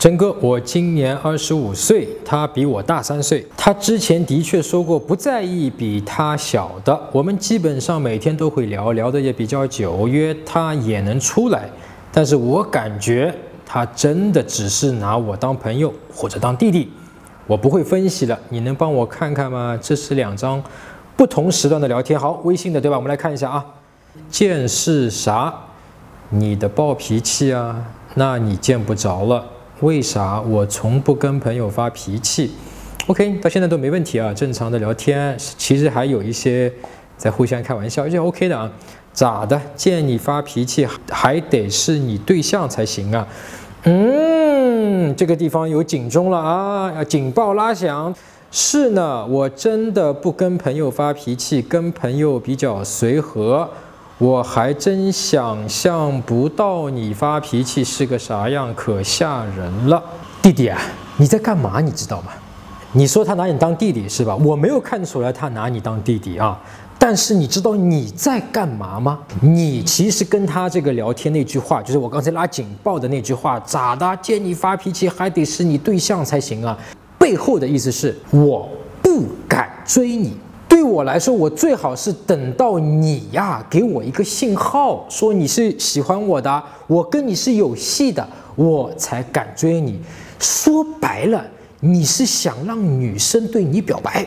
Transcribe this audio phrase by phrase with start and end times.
[0.00, 3.46] 真哥，我今年二十五岁，他比我大三岁。
[3.54, 11.68] 他之前的确说过不在意比他小的，我们基本上每天都会聊聊的也比较久，约他也能出来。
[12.10, 13.30] 但是我感觉
[13.66, 16.90] 他真的只是拿我当朋友或者当弟弟。
[17.46, 19.78] 我不会分析了，你能帮我看看吗？
[19.82, 20.62] 这是两张
[21.14, 22.96] 不同时段的聊天，好，微信的对吧？
[22.96, 23.62] 我们来看一下啊。
[24.30, 25.52] 见是啥？
[26.30, 27.84] 你的暴脾气啊？
[28.14, 29.44] 那你见不着了。
[29.80, 32.50] 为啥我从不跟朋友发脾气
[33.06, 36.70] ？OK，到现在都没问题啊，正常的聊天，其实还有一些
[37.16, 38.70] 在互相开玩笑，而且 OK 的啊。
[39.12, 39.60] 咋的？
[39.74, 43.26] 见你发脾气还得是你对象才行啊？
[43.82, 48.14] 嗯，这个地方有警钟了啊，警报拉响。
[48.52, 53.68] 是呢，我真的不跟朋友发脾气，跟朋友比较随和。
[54.20, 60.02] 我还真想象不到你发脾气是个啥样，可吓人了。
[60.42, 60.78] 弟弟啊，
[61.16, 61.80] 你在干嘛？
[61.80, 62.30] 你知道吗？
[62.92, 64.36] 你说他拿你当弟弟是吧？
[64.36, 66.60] 我没有看出来他拿你当弟弟啊。
[66.98, 69.20] 但是你知道你在干嘛吗？
[69.40, 74.18] 你其实跟他这个聊天那句话，就是我刚才拉警报的那句话，咋的？
[74.20, 76.76] 见你发脾气还得是你对象才行啊。
[77.18, 78.68] 背后的意思是我
[79.00, 80.36] 不敢追你。
[80.80, 90.00] 对我来说，我最好是等到你呀给我一个信号，说你是喜欢我的，我跟你是有戏的，我才敢追你。
[90.38, 91.44] 说白了，
[91.80, 94.26] 你是想让女生对你表白，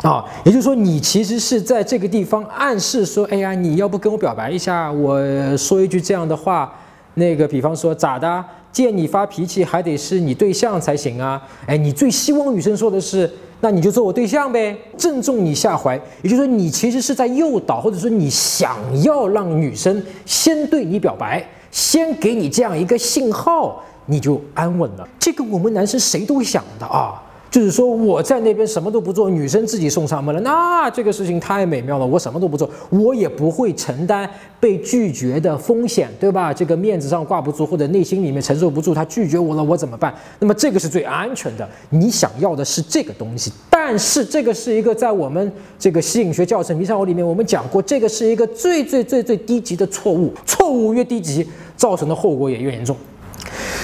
[0.00, 4.90] 啊，也就是说，你其实是在这个地方暗示说，哎呀，你要不跟我表白一下？
[4.90, 5.20] 我
[5.58, 6.72] 说一句这样的话，
[7.16, 8.42] 那个，比方说咋的？
[8.72, 11.42] 见你发脾气还得是你对象才行啊？
[11.66, 13.30] 哎，你最希望女生说的是。
[13.64, 15.94] 那你就做我对象呗，正中你下怀。
[16.20, 25.08] 也就是说，你其实是在诱导，或者说你想要让女生先对你表白，先给你这样一个信号，你就安稳了。
[25.16, 27.22] 这个我们男生谁都想的啊。
[27.52, 32.06] 就是说我在那边什么都不做，女生自己送上门了，那这个事情太美妙了。
[32.06, 34.26] 我什么都不做，我也不会承担
[34.58, 36.50] 被拒绝的风险，对吧？
[36.50, 40.14] 这个面子上挂不住，或者内心里面承受不住，他拒绝我了，我怎么办？
[40.38, 41.68] 那么这个是最安全的。
[41.90, 50.32] 你想要的是这个东西，但是这个是一个在我们这个吸引学教程迷上我里面，我们讲过，这个是一个最最最最低级的错误。
[50.46, 51.46] 错误越低级，
[51.76, 52.96] 造成的后果也越严重。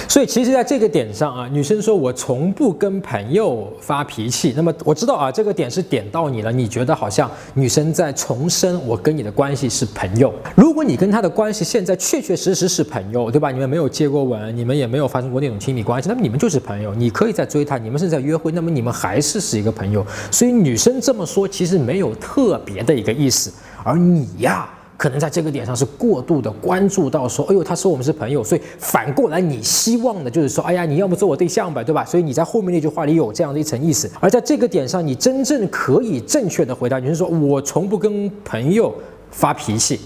[0.09, 4.51] 所以其实，在这个点上啊，女生说我从不跟朋友发脾气。
[4.57, 6.51] 那么我知道啊，这个点是点到你了。
[6.51, 10.33] 你觉得好像女生在重申我跟你的关系是朋友。
[10.55, 13.51] 如果你跟她的关系现在确确实实是朋友，对吧？
[13.51, 16.91] 你们没有接过吻，你们也没有发生过那种亲密关系，那么你们就是朋友。
[16.95, 20.03] 你可以在追她，你们是在约会，那么你们还是是一个朋友。
[20.31, 23.53] 所以女生这么说，其实没有特别的一个意思。
[23.83, 24.67] 而你呀。
[24.99, 32.03] 可能在这个点上是过度的关注到说，哎呦，他说我们是朋友，所以反过来你希望的就是说，哎呀，你要么做我对象吧，对吧？
[32.03, 34.11] 所以你在后面那句话里有这样的一层意思。
[34.19, 38.93] 而在这个点上，你真正可以正确的回答，你是说我从不跟朋友
[39.31, 40.01] 发脾气，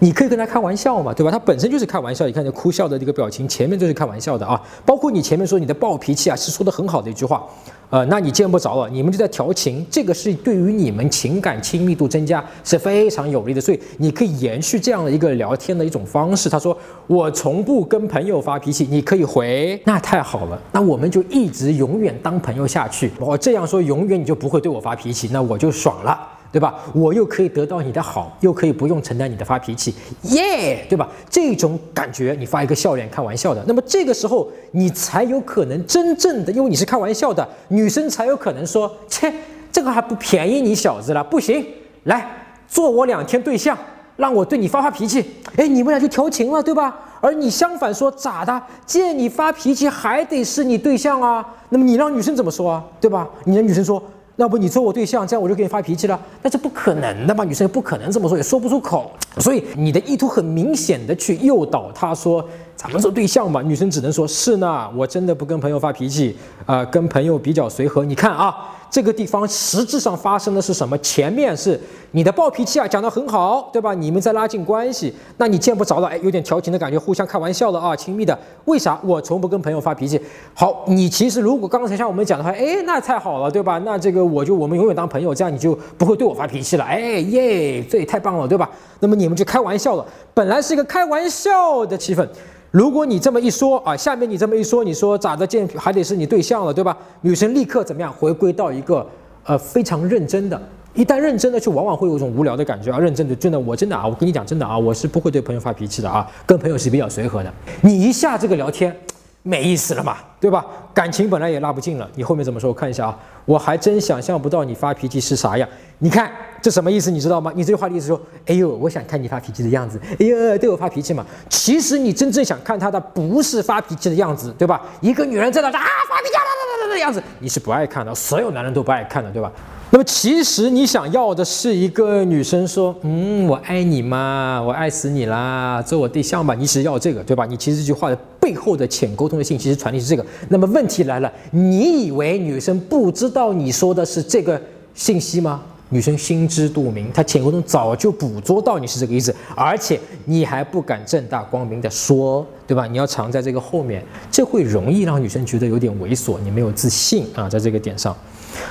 [0.00, 1.30] 你可以跟他开玩笑嘛，对吧？
[1.30, 4.60] 他本身就是开玩笑，你看这哭笑的这个表情，前面就是开玩笑的啊。
[4.84, 7.44] 包括你前面说你的暴脾气啊，是说的很好的一句话。
[7.90, 16.50] 呃，那你见不着了，你们就在调情，这个是对于你们情感亲密度增加是非常有利的，所以你可以延续这样的一个聊天的一种方式。
[16.50, 23.10] 他说我从不跟朋友发脾气，你可以回，那太好了，那我们就一直永远当朋友下去。
[23.18, 26.37] 我这样说，永远你就不会对我发脾气，那我就爽了。
[26.50, 26.74] 对吧？
[26.94, 31.06] 我又可以得到你的好，又可以不用承担你的发脾气，耶，对吧？
[31.28, 39.30] 这种感觉，你发一个笑脸开玩笑的，那么这个时候你才有可能真正的，因为你是开玩笑的，女生才有可能说，切，
[39.70, 41.64] 这个还不便宜你小子了，不行，
[42.04, 42.26] 来
[42.66, 43.76] 做我两天对象，
[44.16, 45.22] 让我对你发发脾气，
[45.56, 46.98] 哎，你们俩就调情了，对吧？
[47.20, 48.62] 而你相反说咋的？
[48.86, 52.82] 见你发脾气还得是你对象啊，那么你让女生怎么说啊？
[53.00, 53.28] 对吧？
[53.44, 54.02] 你的女生说。
[54.38, 56.18] 要不你做我对象，这样我就给你发脾气了？
[56.42, 59.10] 那这不可能的嘛，女生也不可能这么说，也说不出口。
[59.38, 62.42] 所以你的意图很明显的去诱导她说。
[62.76, 68.04] 咱们做对象吧，女生只能说是呢，我真的不跟朋友发脾气，啊，跟朋友比较随和。
[68.04, 68.54] 你看啊，
[68.90, 70.96] 这个地方实质上发生的是什么？
[70.98, 71.78] 前面是
[72.12, 73.92] 你的暴脾气啊，讲得很好，对吧？
[73.92, 78.36] 你们在拉近关系，那你见不着了，哎，有点调情的感觉，互相开玩笑了啊，亲密的。
[78.64, 78.98] 为啥？
[79.04, 80.20] 我从不跟朋友发脾气。
[80.54, 83.78] 好，你其实如果刚才像我们讲的话，哎，那太好了，对吧？
[83.84, 86.84] 那这个我就我们永远当朋友，这样你就不会对我发脾气了。
[86.84, 88.70] 哎耶，这也太棒了，对吧？
[89.00, 92.26] 那么你们就开玩笑了，本来是一个开玩笑的气氛。
[92.70, 96.96] 如果你这么一说啊，下面你这么一说，你说咋的见还得是你对象了，对吧？
[97.22, 99.06] 女生立刻怎么样回归到一个
[99.44, 100.60] 呃非常认真的，
[100.94, 102.98] 一旦认真的去，往往会有一种无聊的感觉啊。
[102.98, 107.50] 认真的，真的，我真的啊，我跟你讲真的啊，我是不会对朋友发脾气的啊，跟朋友是比较随和的。
[107.80, 108.94] 你一下这个聊天，
[109.42, 110.64] 没意思了嘛，对吧？
[110.94, 112.68] 感情本来也拉不近了，你后面怎么说？
[112.68, 115.68] 我看一下啊，我还真想象不到你发脾气是啥样。
[115.98, 116.30] 你看
[116.62, 117.10] 这什么意思？
[117.10, 117.52] 你知道吗？
[117.54, 120.00] 你这句话的意思说，哎呦，我想看你发脾气的样子。
[120.20, 121.24] 哎呦，对我发脾气嘛？
[121.48, 124.80] 其实你真正想看他的不是发脾气的样子，对吧？
[125.00, 129.50] 一个女人在那啊发脾气啦啦啦啦的样子，你是不爱看的，所有男人都不爱看的，对吧？
[129.90, 136.54] 那么其实你想要的是一个女生说，嗯，我爱你嘛，我爱死你啦，做我对象吧。
[136.54, 137.46] 你只要这个，对吧？
[137.46, 138.18] 你其实这句话的
[138.48, 140.24] 背后的浅沟通的信息是传递是这个。
[140.48, 144.58] 那么问题来了，你以为女生不知道你说的是这个
[144.94, 145.62] 信息吗？
[145.90, 152.86] 女生心知肚明，她潜沟通早就捕捉到你是这个意思，而且你还不敢正大光明的说，对吧？
[152.86, 158.16] 你要藏在这个后面，这会容易让女生觉得有点猥琐，你没有自信啊，在这个点上。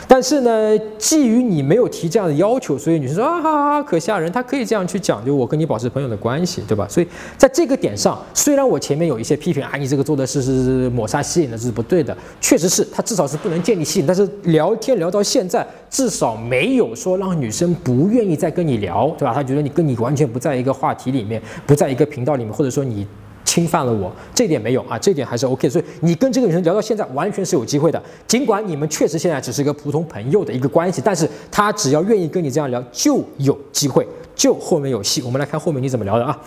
[0.07, 4.29] 但是呢，基于你没有提这样的要求，所以女生说啊，哈哈，可吓人。
[4.31, 6.85] 她可以这样去讲究我跟你保持朋友的关系，对吧？
[6.89, 12.15] 所以在这个点上，虽然我前面有一些批评啊，你这个做的是是抹杀吸引的，这是不对的。
[12.41, 14.05] 确实是，他至少是不能建立吸引。
[14.05, 19.33] 但是聊天聊到现在，至少没有说说让女生不愿意再跟你聊，对吧？
[19.33, 23.07] 她觉得你跟你完全不在一个话题里面，不在一个频道里面，或者说你。
[23.45, 25.69] 侵犯了我，这点没有啊，这点还是 OK。
[25.69, 27.99] 所以你跟这个女生聊到现在，完全是有机会的。
[28.27, 34.05] 尽管你们确实现在只是一个普通朋友的一个关系，但是她只要愿意跟你这样聊，就有机会，
[34.35, 35.21] 就后面有戏。
[35.21, 36.37] 我们来看后面你怎么聊的啊？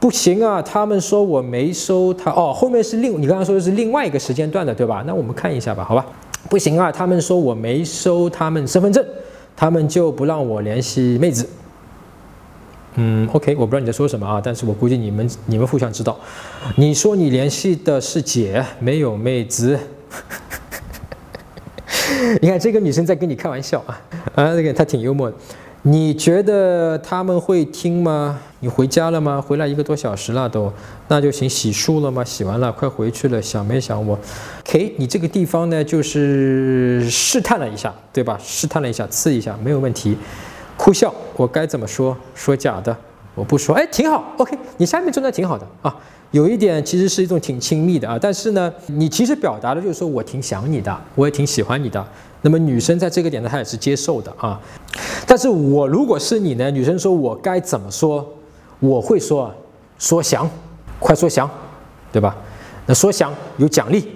[0.00, 5.04] 不行啊，他们说我没收他哦，后面是另你刚刚说的是另外一个时间段的对吧？
[5.06, 6.04] 那我们看一下吧，好吧？
[6.48, 9.04] 不行啊，他们说我没收他们身份证，
[9.60, 11.46] 他们就不让我联系妹子。
[12.94, 16.18] 嗯，OK，我不知道你在说什么啊，但是我估计你们你们互相知道。
[16.76, 19.78] 你说你联系的是姐，没有妹子。
[22.40, 24.00] 你看这个女生在跟你开玩笑啊，
[24.34, 25.36] 啊，那个她挺幽默的。
[25.82, 28.38] 你觉得他们会听吗？
[28.60, 29.40] 你回家了吗？
[29.40, 30.70] 回来一个多小时了都，
[31.08, 31.48] 那就行。
[31.48, 32.22] 洗漱了吗？
[32.22, 33.40] 洗完了，快回去了。
[33.40, 34.18] 想没想我
[34.66, 38.38] ？OK，你这个地方呢，就是试探了一下，对吧？
[38.42, 40.14] 试探了一下，刺一下，没有问题。
[40.76, 42.14] 哭笑，我该怎么说？
[42.34, 42.94] 说假的，
[43.34, 43.74] 我不说。
[43.74, 45.94] 哎，挺好，OK，你下面真的挺好的啊。
[46.32, 52.04] 有一点其实是一种挺亲密的啊，但是呢，你其实表达的就是说我挺想你的，我也挺喜欢你的。
[52.42, 54.60] 那么女生在这个点呢，她也是接受的啊。
[55.26, 58.26] 但是我如果是你呢，女生说我该怎么说？
[58.78, 59.52] 我会说，
[59.98, 60.48] 说想，
[60.98, 61.50] 快说想，
[62.12, 62.36] 对吧？
[62.86, 64.08] 那说想有奖励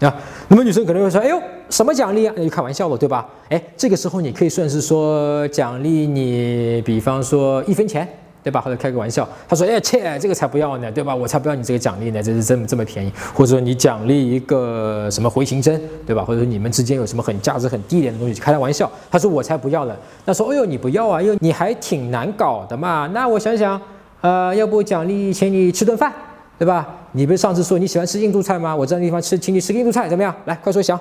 [0.00, 0.14] 啊。
[0.48, 1.40] 那么女生可能会说，哎呦。
[1.70, 2.34] 什么奖励啊？
[2.36, 3.24] 那就开玩笑了，对吧？
[3.48, 8.08] 哎，这个时候你可以顺势说奖励你，比方说一分钱，
[8.42, 8.60] 对吧？
[8.60, 11.14] 或者开个玩笑，他说，哎切，这个才不要呢，对吧？
[11.14, 13.12] 我才不要你这个奖励呢，这是这么这么便宜。
[13.34, 16.24] 或者说你奖励一个什么回形针，对吧？
[16.24, 18.90] 或者说你们之间有什么很价值很低廉的东西，开玩笑。
[19.10, 19.94] 他说我才不要呢。
[20.24, 21.20] 那说，哎呦，你不要啊？
[21.20, 23.08] 因为你还挺难搞的嘛。
[23.12, 23.80] 那我想想，
[24.20, 26.12] 呃，要不奖励请你吃顿饭，
[26.58, 26.88] 对吧？
[27.12, 28.74] 你不是上次说你喜欢吃印度菜吗？
[28.74, 30.34] 我这地方吃，请你吃个印度菜怎么样？
[30.46, 30.98] 来，快说想。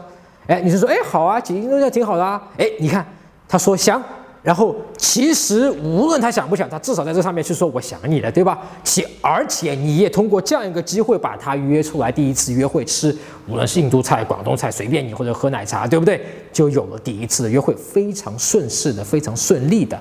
[0.48, 2.42] 哎，你是说，哎，好啊，吃印度菜挺好的啊。
[2.58, 3.06] 哎，你看，
[3.48, 4.02] 他说想，
[4.42, 8.58] 然后其实无论他想不想，他至少在这上面去说我想你了，对吧？
[8.86, 13.14] 且而且你也通过这样一个机会把他约出来，第一次约会吃，
[13.48, 16.22] 无论是印度菜、广东菜，随便你，或者喝奶茶，对不对？
[16.54, 20.00] 就有了第一次的约会，非常顺势的，非常顺利的。